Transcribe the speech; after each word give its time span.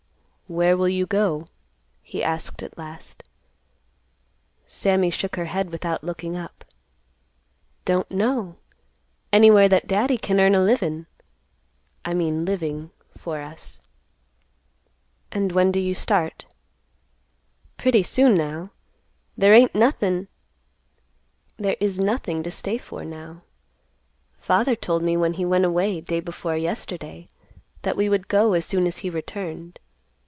"Where 0.47 0.75
will 0.75 0.89
you 0.89 1.05
go?" 1.05 1.45
he 2.03 2.21
asked 2.25 2.61
at 2.61 2.77
last. 2.77 3.23
Sammy 4.67 5.09
shook 5.09 5.37
her 5.37 5.45
head 5.45 5.69
without 5.69 6.03
looking 6.03 6.35
up; 6.35 6.65
"Don't 7.85 8.11
know; 8.11 8.57
anywhere 9.31 9.69
that 9.69 9.87
Daddy 9.87 10.17
can 10.17 10.41
earn 10.41 10.53
a 10.53 10.59
livin'—I 10.59 12.13
mean 12.13 12.43
living—for 12.43 13.39
us." 13.39 13.79
"And 15.31 15.53
when 15.53 15.71
do 15.71 15.79
you 15.79 15.93
start?" 15.93 16.47
"Pretty 17.77 18.03
soon 18.03 18.35
now; 18.35 18.71
there 19.37 19.53
ain't 19.53 19.73
nothin'—there 19.73 21.77
is 21.79 21.97
nothing 21.97 22.43
to 22.43 22.51
stay 22.51 22.77
for 22.77 23.05
now. 23.05 23.43
Father 24.37 24.75
told 24.75 25.01
me 25.01 25.15
when 25.15 25.35
he 25.35 25.45
went 25.45 25.63
away 25.63 26.01
day 26.01 26.19
before 26.19 26.57
yesterday 26.57 27.29
that 27.83 27.95
we 27.95 28.09
would 28.09 28.27
go 28.27 28.51
as 28.51 28.65
soon 28.65 28.85
as 28.85 28.97
he 28.97 29.09
returned. 29.09 29.79